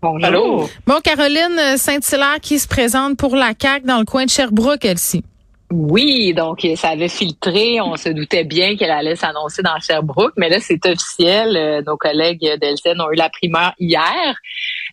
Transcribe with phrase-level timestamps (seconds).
[0.00, 0.68] Bonjour.
[0.86, 5.24] Bon, Caroline Saint-Hilaire qui se présente pour la CAQ dans le coin de Sherbrooke, Elsie.
[5.70, 7.80] Oui, donc euh, ça avait filtré.
[7.80, 11.56] On se doutait bien qu'elle allait s'annoncer dans Sherbrooke, mais là, c'est officiel.
[11.56, 14.34] Euh, nos collègues d'Elsen ont eu la primeur hier.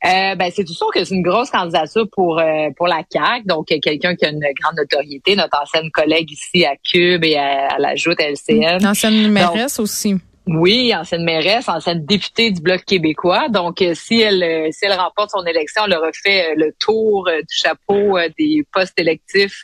[0.04, 3.46] Euh, ben, c'est tout sûr que c'est une grosse candidature pour euh, pour la CAQ.
[3.46, 7.38] Donc, euh, quelqu'un qui a une grande notoriété, notre ancienne collègue ici à Cube et
[7.38, 8.86] à, à la Joute LCN.
[8.86, 10.16] Ancienne mairesse aussi.
[10.48, 13.50] Oui, ancienne mairesse, ancienne députée du Bloc québécois.
[13.50, 16.76] Donc, euh, si elle euh, si elle remporte son élection, elle aura fait euh, le
[16.80, 19.64] tour du chapeau des postes électifs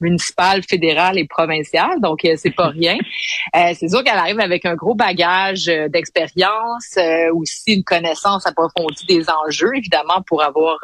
[0.00, 2.00] municipal, fédéral et provincial.
[2.00, 2.96] Donc, c'est pas rien.
[3.52, 6.98] C'est sûr qu'elle arrive avec un gros bagage d'expérience,
[7.32, 10.78] aussi une connaissance approfondie des enjeux, évidemment, pour avoir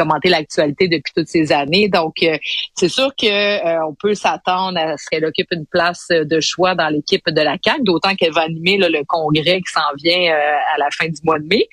[0.00, 1.88] commenté l'actualité depuis toutes ces années.
[1.88, 2.38] Donc, euh,
[2.74, 6.74] c'est sûr que euh, on peut s'attendre à ce qu'elle occupe une place de choix
[6.74, 10.32] dans l'équipe de la CAQ, d'autant qu'elle va animer là, le congrès qui s'en vient
[10.32, 11.68] euh, à la fin du mois de mai.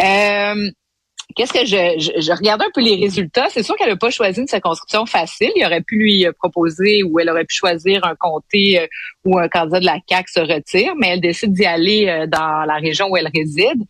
[0.00, 0.70] Euh,
[1.34, 3.48] Qu'est-ce que je, je, regardais un peu les résultats.
[3.50, 5.50] C'est sûr qu'elle n'a pas choisi une circonscription facile.
[5.56, 8.86] Il aurait pu lui euh, proposer ou elle aurait pu choisir un comté euh,
[9.24, 12.64] où un candidat de la CAQ se retire, mais elle décide d'y aller euh, dans
[12.64, 13.82] la région où elle réside.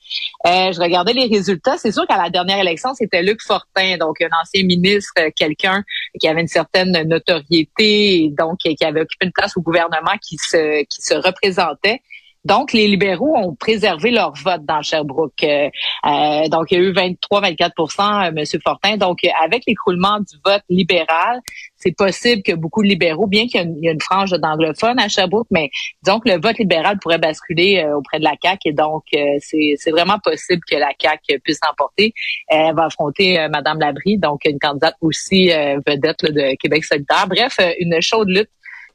[0.47, 1.77] Euh, je regardais les résultats.
[1.77, 5.83] C'est sûr qu'à la dernière élection, c'était Luc Fortin, donc un ancien ministre, quelqu'un
[6.19, 10.37] qui avait une certaine notoriété, et donc qui avait occupé une place au gouvernement qui
[10.39, 12.01] se représentait.
[12.45, 15.33] Donc, les libéraux ont préservé leur vote dans Sherbrooke.
[15.43, 15.69] Euh,
[16.07, 18.61] euh, donc, il y a eu 23-24% M.
[18.63, 18.97] Fortin.
[18.97, 21.41] Donc, euh, avec l'écroulement du vote libéral,
[21.85, 25.47] c'est possible que beaucoup de libéraux, bien qu'il y a une, frange d'anglophones à Sherbrooke,
[25.51, 25.71] mais
[26.05, 28.69] que le vote libéral pourrait basculer euh, auprès de la CAQ.
[28.69, 32.15] Et donc, euh, c'est vraiment possible que la CAQ puisse l'emporter.
[32.49, 37.27] Elle va affronter euh, Mme Labrie, donc une candidate aussi euh, vedette de Québec solidaire.
[37.29, 38.51] Bref, euh, une chaude lutte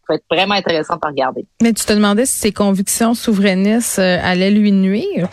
[0.10, 1.46] va être vraiment intéressante à regarder.
[1.62, 5.30] Mais tu te demandais si ses convictions souverainistes euh, allaient lui nuire?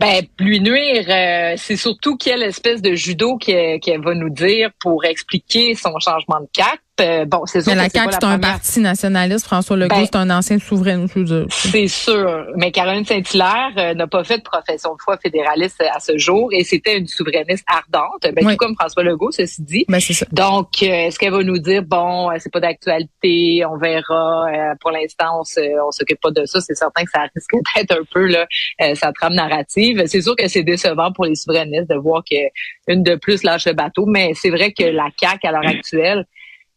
[0.00, 4.70] Ben, lui nuire, euh, c'est surtout quelle espèce de judo qu'elle qu'elle va nous dire
[4.80, 6.78] pour expliquer son changement de cap.
[7.00, 9.46] Euh, bon, c'est Mais la CAQ, c'est un parti nationaliste.
[9.46, 11.46] François Legault, Ben, c'est un ancien souverain, je veux dire.
[11.48, 12.46] C'est sûr.
[12.56, 16.50] Mais Caroline Saint-Hilaire euh, n'a pas fait de profession de foi fédéraliste à ce jour
[16.52, 18.52] et c'était une souverainiste ardente, ben, Oui.
[18.52, 19.84] tout comme François Legault, ceci dit.
[19.88, 20.26] Ben, c'est ça.
[20.32, 24.74] Donc, euh, est-ce qu'elle va nous dire, bon, euh, c'est pas d'actualité, on verra, euh,
[24.80, 27.92] pour l'instant, on se, on s'occupe pas de ça, c'est certain que ça risque d'être
[27.92, 28.46] un peu, là,
[28.82, 30.02] euh, sa trame narrative.
[30.06, 32.36] C'est sûr que c'est décevant pour les souverainistes de voir que
[32.86, 36.26] une de plus lâche le bateau, mais c'est vrai que la CAQ, à l'heure actuelle,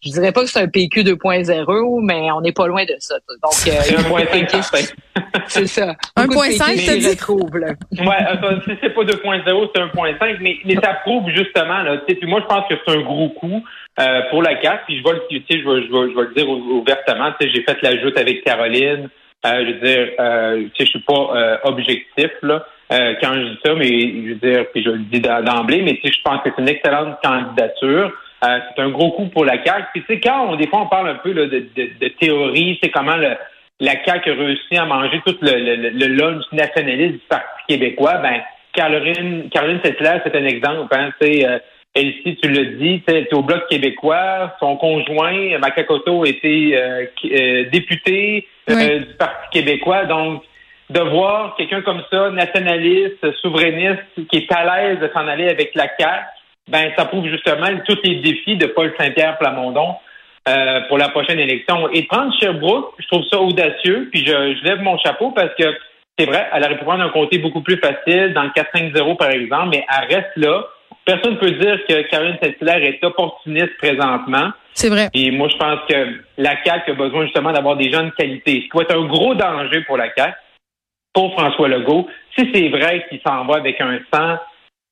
[0.05, 3.15] je dirais pas que c'est un PQ 2.0, mais on n'est pas loin de ça.
[3.15, 4.77] Donc, euh, c'est un point beaucoup de cinq certain.
[4.77, 4.95] péquistes-
[5.47, 5.95] c'est ça.
[6.15, 7.07] Un Beaucoup de point cinq, péquistes t'as s'y dit?
[7.09, 7.67] retrouvent, là.
[7.91, 12.17] Ouais, attends, si c'est pas 2.0, c'est 1.5, mais, mais ça prouve justement, là, puis
[12.27, 13.63] moi je pense que c'est un gros coup
[13.99, 16.15] euh, pour la CAQ, puis je vais le, tu sais, je vais, je vais, je
[16.15, 19.09] vais le dire ou- ouvertement, tu sais, j'ai fait l'ajout avec Caroline,
[19.45, 23.33] euh, je veux dire, euh, tu sais, je suis pas euh, objectif là euh, quand
[23.33, 26.21] je dis ça, mais je veux dire, puis je le dis d'em- d'emblée, mais je
[26.23, 28.11] pense que c'est une excellente candidature.
[28.45, 29.87] Euh, c'est un gros coup pour la CAQ.
[29.93, 32.07] Puis tu sais, quand on, des fois on parle un peu là, de, de, de
[32.19, 33.35] théorie, c'est comment le,
[33.79, 38.41] la CAQ a réussi à manger tout le, le, lunch nationaliste du Parti québécois, ben
[38.73, 40.93] Caroline, Caroline Settler, c'est un exemple.
[40.95, 41.59] Hein, euh,
[41.93, 44.53] Elsie, tu le dis, elle était au Bloc québécois.
[44.59, 48.99] Son conjoint, Makakoto, était euh, euh, député Oui.
[48.99, 50.03] du Parti québécois.
[50.05, 50.43] Donc,
[50.89, 55.73] de voir quelqu'un comme ça, nationaliste, souverainiste, qui est à l'aise de s'en aller avec
[55.73, 56.25] la CAQ,
[56.69, 59.95] ben ça prouve justement tous les défis de Paul Saint-Pierre Plamondon
[60.47, 61.89] euh, pour la prochaine élection.
[61.89, 65.65] Et prendre Sherbrooke, je trouve ça audacieux, puis je, je lève mon chapeau parce que
[66.17, 69.29] c'est vrai, elle aurait pu prendre un comté beaucoup plus facile, dans le 4-5-0 par
[69.29, 70.65] exemple, mais elle reste là.
[71.03, 74.51] Personne ne peut dire que Caroline Saint-Hilaire est opportuniste présentement.
[74.73, 75.09] C'est vrai.
[75.13, 78.63] Et moi, je pense que la CAQ a besoin justement d'avoir des gens de qualité.
[78.65, 80.33] Ce qui va être un gros danger pour la CAQ,
[81.13, 82.07] pour François Legault,
[82.37, 84.37] si c'est vrai qu'il s'en va avec un sang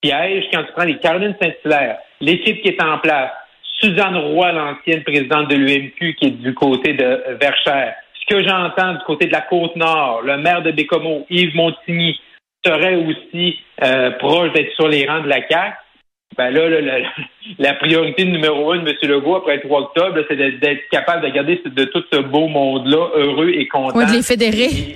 [0.04, 3.32] piège, quand tu prends les Caroline Saint-Hilaire, l'équipe qui est en place,
[3.80, 8.94] Suzanne Roy, l'ancienne présidente de l'UMQ, qui est du côté de Verchères, ce que j'entends
[8.94, 12.20] du côté de la Côte-Nord, le maire de Bécomo, Yves Montigny,
[12.66, 15.76] serait aussi euh, proche d'être sur les rangs de la CAQ,
[16.38, 16.98] ben là, là, la,
[17.60, 18.96] la priorité numéro un de M.
[19.04, 23.10] Legault après le 3 octobre, c'est d'être capable de garder de tout ce beau monde-là
[23.16, 23.98] heureux et content.
[23.98, 24.96] Ouais, de les fédérer.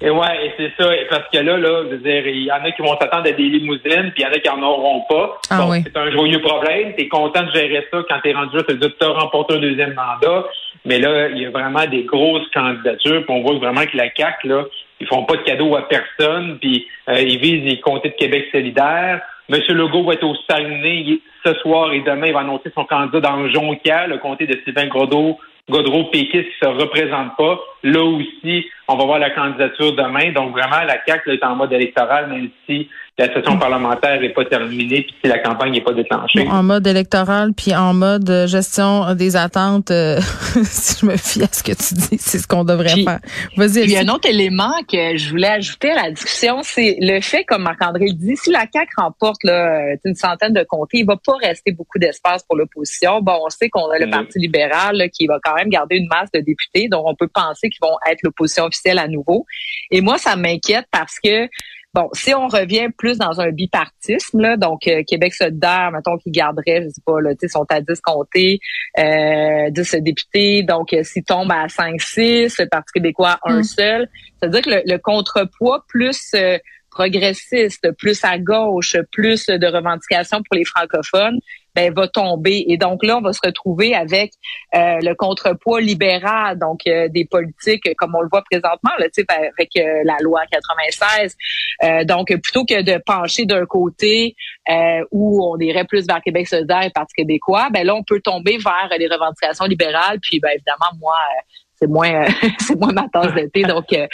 [0.00, 0.90] Et, et ouais, et c'est ça.
[1.10, 3.32] Parce que là, là, je veux dire, il y en a qui vont s'attendre à
[3.32, 5.40] des limousines, puis il y en a qui en auront pas.
[5.50, 5.82] Ah oui.
[5.84, 6.94] C'est un joyeux problème.
[6.96, 10.46] T'es content de gérer ça quand t'es rendu là, que t'as remporté un deuxième mandat.
[10.84, 13.24] Mais là, il y a vraiment des grosses candidatures.
[13.24, 14.64] Puis on voit vraiment que la CAQ, là,
[15.00, 18.48] ils font pas de cadeaux à personne, puis euh, ils visent les comtés de Québec
[18.52, 19.20] solidaire.
[19.48, 23.20] Monsieur Legault va être au Saguenay ce soir et demain, il va annoncer son candidat
[23.20, 25.38] dans le le comté de Sylvain Godreau,
[25.70, 27.58] Godreau Pékis qui se représente pas.
[27.82, 30.32] Là aussi, on va voir la candidature demain.
[30.32, 34.30] Donc vraiment, la CAQ là, est en mode électoral, même si la session parlementaire n'est
[34.30, 36.42] pas terminée, puis si la campagne n'est pas déclenchée.
[36.44, 40.18] Bon, en mode électoral, puis en mode euh, gestion des attentes, euh,
[40.64, 43.20] si je me fie à ce que tu dis, c'est ce qu'on devrait Puis- faire.
[43.56, 46.96] Vas-y, Il y a un autre élément que je voulais ajouter à la discussion, c'est
[47.00, 50.64] le fait, comme Marc-André le dit, si la CAQ remporte là, euh, une centaine de
[50.64, 53.20] comtés, il va pas rester beaucoup d'espace pour l'opposition.
[53.20, 54.10] Bon, on sait qu'on a le Mm.
[54.10, 57.28] Parti libéral là, qui va quand même garder une masse de députés, donc on peut
[57.28, 59.46] penser qu'ils vont être l'opposition officielle à nouveau.
[59.90, 61.48] Et moi, ça m'inquiète parce que
[61.94, 66.32] Bon, si on revient plus dans un bipartisme, là, donc euh, Québec solidaire, mettons qu'ils
[66.32, 68.58] garderaient, je sais pas, là, tu sais, sont à 10 comtés,
[68.98, 73.62] euh, 10 députés, donc euh, s'ils tombent à 5-6, le Parti québécois un Mm.
[73.62, 74.08] seul,
[74.40, 76.58] c'est-à-dire que le, le contrepoids plus euh,
[76.94, 81.40] progressiste, plus à gauche, plus de revendications pour les francophones,
[81.74, 82.64] ben va tomber.
[82.68, 84.32] Et donc là, on va se retrouver avec
[84.74, 89.50] euh, le contrepoids libéral, donc euh, des politiques comme on le voit présentement, là, ben,
[89.58, 91.36] avec euh, la loi 96.
[91.82, 94.36] Euh, donc, plutôt que de pencher d'un côté
[94.70, 98.20] euh, où on irait plus vers Québec solidaire et Parti québécois, ben là, on peut
[98.20, 100.18] tomber vers les revendications libérales.
[100.20, 101.42] Puis, ben évidemment, moi, euh,
[101.84, 102.28] c'est moins, euh,
[102.58, 103.62] c'est moins ma tasse de thé.
[103.62, 104.06] Donc, euh,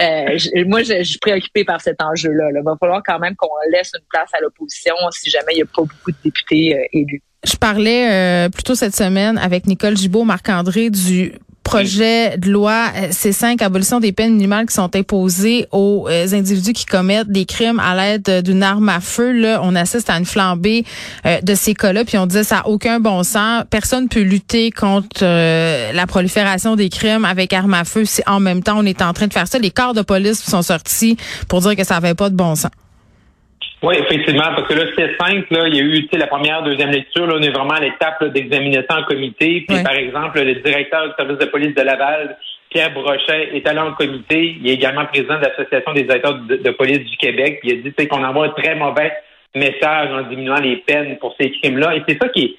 [0.00, 2.48] euh, moi, je, suis préoccupée par cet enjeu-là.
[2.54, 5.62] Il va falloir quand même qu'on laisse une place à l'opposition si jamais il n'y
[5.62, 7.22] a pas beaucoup de députés élus.
[7.44, 11.32] Je parlais euh, plus tôt cette semaine avec Nicole Gibault, Marc-André du
[11.68, 16.72] projet de loi euh, C5, abolition des peines minimales qui sont imposées aux euh, individus
[16.72, 19.32] qui commettent des crimes à l'aide d'une arme à feu.
[19.32, 20.86] Là, on assiste à une flambée
[21.26, 23.64] euh, de ces cas-là, puis on disait ça n'a aucun bon sens.
[23.68, 28.62] Personne peut lutter contre la prolifération des crimes avec arme à feu si en même
[28.62, 29.58] temps on est en train de faire ça.
[29.58, 31.18] Les corps de police sont sortis
[31.48, 32.70] pour dire que ça n'avait pas de bon sens.
[33.82, 36.26] Oui, effectivement, parce que là, c'est simple, là, il y a eu tu sais, la
[36.26, 39.64] première, deuxième lecture, là, on est vraiment à l'étape d'examiner ça en comité.
[39.68, 42.36] Puis, par exemple, le directeur du service de police de Laval,
[42.70, 44.56] Pierre Brochet, est allé en comité.
[44.60, 47.60] Il est également président de l'Association des directeurs de, de police du Québec.
[47.60, 49.12] Puis il a dit tu sais, qu'on envoie un très mauvais
[49.54, 51.94] message en diminuant les peines pour ces crimes-là.
[51.96, 52.54] Et c'est ça qui est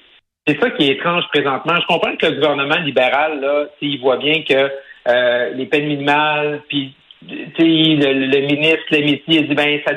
[0.46, 1.74] c'est ça qui est étrange présentement.
[1.80, 4.70] Je comprends que le gouvernement libéral, là, s'il voit bien que
[5.08, 6.94] euh, les peines minimales, puis
[7.28, 9.92] tu sais, le, le ministre Lemaitre a dit ben ça,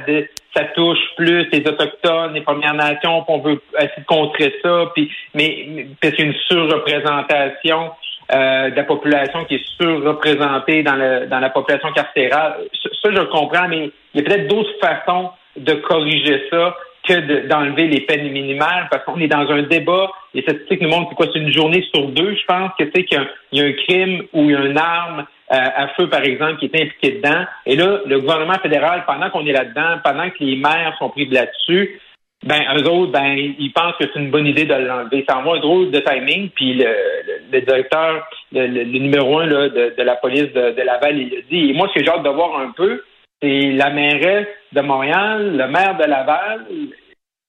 [0.56, 4.92] ça touche plus les autochtones, les Premières Nations, puis on veut essayer de contrer ça,
[4.94, 7.92] puis mais, parce une surreprésentation
[8.32, 12.56] euh, de la population qui est surreprésentée dans dans la population carcérale.
[13.02, 16.76] Ça, je comprends, mais il y a peut-être d'autres façons de corriger ça
[17.08, 20.10] que de- d'enlever les peines minimales parce qu'on est dans un débat.
[20.34, 23.04] Les statistiques nous montrent c'est quoi, c'est une journée sur deux, je pense, que sais
[23.04, 23.18] qu'il
[23.52, 26.66] y a un- a crime ou a une arme euh, à feu, par exemple, qui
[26.66, 27.44] est impliquée dedans.
[27.66, 31.26] Et là, le gouvernement fédéral, pendant qu'on est là-dedans, pendant que les maires sont pris
[31.28, 32.00] là-dessus,
[32.44, 35.24] ben, eux autres, ben, ils pensent que c'est une bonne idée de l'enlever.
[35.30, 36.50] Ça envoie un drôle de timing.
[36.56, 40.72] Puis le, le, le directeur, le, le- numéro un là, de, de la police de,
[40.72, 41.70] de Laval, il l'a dit.
[41.70, 43.04] Et moi, ce que j'ai hâte de voir un peu,
[43.44, 46.66] c'est la mairesse de Montréal, le maire de Laval,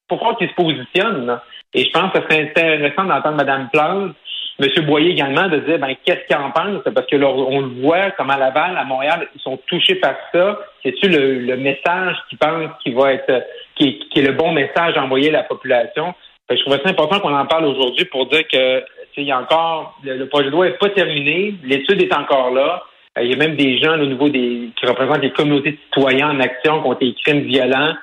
[0.09, 1.39] pourquoi qu'ils se positionnent.
[1.73, 4.17] Et je pense que ce serait intéressant d'entendre Mme Plante,
[4.61, 4.87] M.
[4.87, 8.31] Boyer également, de dire ben, qu'est-ce qu'ils en pensent, parce que on le voit comme
[8.31, 10.59] à Laval, à Montréal, ils sont touchés par ça.
[10.83, 13.45] C'est-tu le, message qu'ils pensent qui va être
[13.77, 16.15] qui est, le bon message à envoyer à la population?
[16.51, 18.85] Je trouve ça important qu'on en parle aujourd'hui pour dire que
[19.17, 22.51] il y a encore le, le projet de loi n'est pas terminé, l'étude est encore
[22.51, 22.83] là.
[23.17, 25.79] Euh, Il y a même des gens au niveau des qui représentent les communautés de
[25.87, 27.95] citoyens en action contre les crimes violents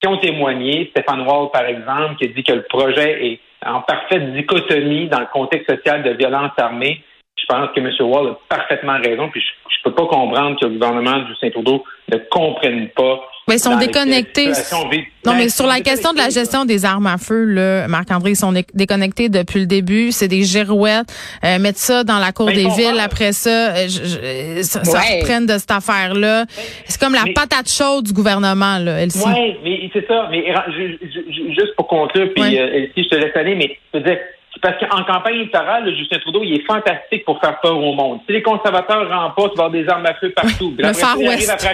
[0.00, 0.88] qui ont témoigné.
[0.90, 5.20] Stéphane Wall, par exemple, qui a dit que le projet est en parfaite dichotomie dans
[5.20, 7.02] le contexte social de violence armée.
[7.36, 7.90] Je pense que M.
[8.00, 11.84] Wall a parfaitement raison, puis je ne peux pas comprendre que le gouvernement du Saint-Trudeau
[12.12, 13.28] ne comprenne pas.
[13.48, 14.48] Mais ils sont dans déconnectés.
[14.48, 18.30] Non, Ben, mais sur la question de la gestion des armes à feu, là, Marc-André,
[18.30, 20.12] ils sont dé- déconnectés depuis le début.
[20.12, 21.06] C'est des girouettes.
[21.44, 23.00] Euh, mettre ça dans la cour Ben, des villes.
[23.00, 24.04] Après ça, euh, je-
[24.58, 25.20] je- ça, ça Ouais.
[25.20, 26.44] reprenne de cette affaire-là.
[26.86, 29.22] C'est comme la mais- patate chaude du gouvernement, là, Elsie.
[29.26, 30.28] Oui, mais c'est ça.
[30.30, 30.44] Mais
[30.76, 32.58] ju- ju- ju- juste pour conclure, puis Ouais.
[32.60, 34.18] euh, Elsie, je te laisse aller, mais je veux dire,
[34.54, 37.92] c'est parce qu'en campagne électorale, le Justin Trudeau, il est fantastique pour faire peur au
[37.94, 38.20] monde.
[38.26, 40.74] Si les conservateurs remportent, il va y avoir des armes à feu partout.
[40.78, 41.66] Le après, Far ça, West.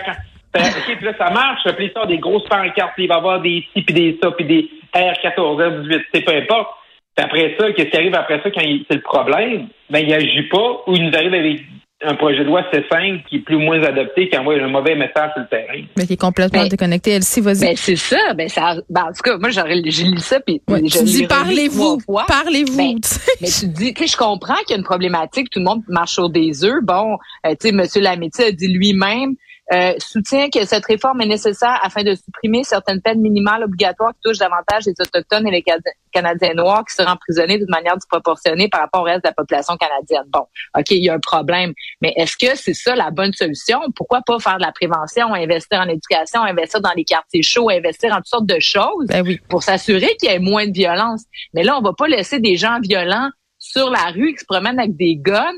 [0.55, 1.63] Ben, OK, puis là, ça marche.
[1.77, 4.19] Puis il sort des grosses pancartes, puis il va y avoir des ci, puis des
[4.23, 6.69] ça, puis des R14, R18, c'est peu importe.
[7.17, 9.69] Puis après ça, qu'est-ce qui arrive après ça quand c'est le problème?
[9.91, 11.61] Ben, il agit pas, ou il nous arrive avec
[12.07, 14.95] un projet de loi C5 qui est plus ou moins adopté, qui envoie un mauvais
[14.95, 15.81] message sur le terrain.
[15.97, 17.13] Mais qui est complètement Ben, déconnecté.
[17.13, 17.61] Elsie, vas-y.
[17.61, 20.61] Ben c'est ça, ben ça ben, en tout cas, moi j'aurais j'ai lu ça puis
[20.69, 22.77] Ouais, je tu dis parlez-vous, parlez-vous.
[22.77, 22.99] Ben.
[23.41, 25.83] Mais tu dis, tu sais, je comprends qu'il y a une problématique, tout le monde
[25.89, 26.83] marche sur des œufs.
[26.83, 29.37] Bon, euh, tu sais, Monsieur Lametti a dit lui-même,
[29.73, 34.21] euh, soutient que cette réforme est nécessaire afin de supprimer certaines peines minimales obligatoires qui
[34.23, 35.65] touchent davantage les Autochtones et les
[36.13, 39.77] Canadiens noirs qui seraient emprisonnés d'une manière disproportionnée par rapport au reste de la population
[39.79, 40.25] canadienne.
[40.29, 40.47] Bon,
[40.79, 41.73] OK, il y a un problème.
[42.03, 43.81] Mais est-ce que c'est ça la bonne solution?
[43.97, 48.13] Pourquoi pas faire de la prévention, investir en éducation, investir dans les quartiers chauds, investir
[48.13, 49.07] en toutes sortes de choses?
[49.07, 49.41] Ben oui.
[49.49, 51.25] pour s'assurer qu'il y ait moins de violence?
[51.55, 54.79] Mais là, on va pas laisser des gens violents sur la rue qui se promènent
[54.79, 55.55] avec des guns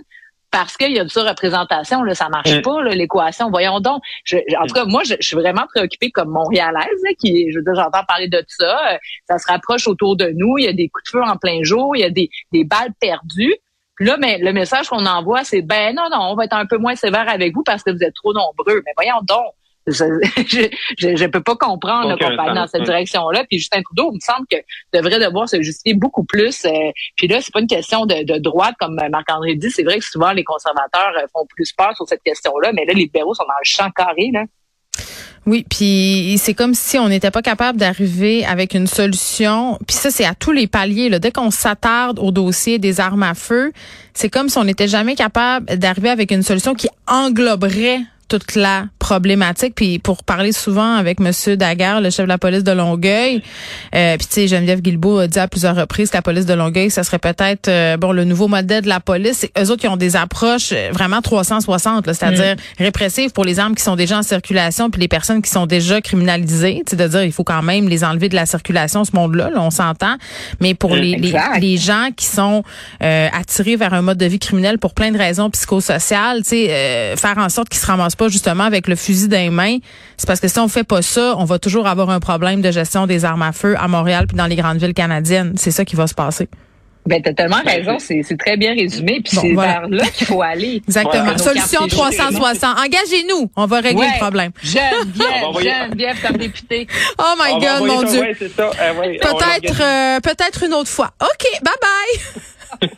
[0.58, 2.02] parce qu'il y a de surreprésentation.
[2.02, 2.62] Là, ça marche Mm.
[2.62, 3.50] pas, l'équation.
[3.50, 4.02] Voyons donc.
[4.24, 7.58] Je, en tout cas, moi, je, je suis vraiment préoccupée comme Montréalaise, là, qui, je
[7.58, 8.92] veux dire, j'entends parler de ça.
[8.92, 8.96] Euh,
[9.28, 10.56] Ça se rapproche autour de nous.
[10.56, 11.94] Il y a des coups de feu en plein jour.
[11.94, 13.54] Il y a des, des balles perdues.
[13.96, 16.64] Puis là, mais le message qu'on envoie, c'est ben non, non, on va être un
[16.66, 18.82] peu moins sévère avec vous parce que vous êtes trop nombreux.
[18.86, 19.52] Mais voyons donc.
[19.86, 20.04] Je,
[20.48, 23.44] je, je, je peux pas comprendre qu'on va aller dans cette direction-là.
[23.48, 24.56] Puis Justin Trudeau, il me semble que
[24.92, 26.64] devrait devoir se justifier beaucoup plus.
[26.64, 26.70] euh,
[27.16, 29.70] puis là, c'est pas une question de, de droite, comme Marc-André dit.
[29.70, 32.72] C'est vrai que souvent, les conservateurs euh, font plus peur sur cette question-là.
[32.72, 34.30] Mais là, les libéraux sont dans le champ carré.
[34.32, 34.44] Là.
[35.46, 39.78] Oui, puis c'est comme si on n'était pas capable d'arriver avec une solution.
[39.86, 41.08] Puis ça, c'est à tous les paliers.
[41.08, 41.20] Là.
[41.20, 43.72] Dès qu'on s'attarde au dossier des armes à feu,
[44.12, 48.86] c'est comme si on n'était jamais capable d'arriver avec une solution qui engloberait toute la
[48.98, 49.74] problématique.
[49.74, 53.42] Puis pour parler souvent avec Monsieur Daguerre, le chef de la police de Longueuil,
[53.94, 56.54] euh, puis tu sais, Geneviève Guilbeault a dit à plusieurs reprises que la police de
[56.54, 59.38] Longueuil, ça serait peut-être euh, bon le nouveau modèle de la police.
[59.38, 63.58] C'est eux autres qui ont des approches euh, vraiment 360, là, c'est-à-dire répressives pour les
[63.58, 66.82] armes qui sont déjà en circulation, puis les personnes qui sont déjà criminalisées.
[66.86, 69.50] Tu sais, de dire il faut quand même les enlever de la circulation, ce monde-là,
[69.50, 70.16] là, on s'entend.
[70.60, 71.60] Mais pour les, les, Exact.
[71.60, 72.62] les gens qui sont
[73.02, 76.70] euh, attirés vers un mode de vie criminel pour plein de raisons psychosociales, tu sais,
[76.70, 79.78] euh, faire en sorte qu'ils se ramassent pas justement avec le fusil dans les mains,
[80.16, 82.70] c'est parce que si on fait pas ça, on va toujours avoir un problème de
[82.70, 85.54] gestion des armes à feu à Montréal puis dans les grandes villes canadiennes.
[85.56, 86.48] C'est ça qui va se passer.
[87.06, 87.98] Ben, t'as tellement raison.
[88.00, 89.20] C'est très bien résumé.
[89.24, 89.72] Puis Bon, c'est voilà.
[89.82, 90.82] vers là qu'il faut aller.
[90.88, 91.38] Exactement.
[91.38, 92.78] Solution nos quartiers 360.
[92.80, 93.50] Engagez-nous.
[93.54, 94.10] On va régler Ouais.
[94.14, 94.50] le problème.
[94.62, 96.88] Va Geneviève, envoyer- Geneviève comme députée.
[97.18, 98.20] Oh my On God, mon ça, Dieu.
[98.22, 98.36] ouais,
[98.98, 101.12] ouais, on Peut-être, euh, peut-être une autre fois.
[101.20, 101.74] OK, bye
[102.80, 102.90] bye.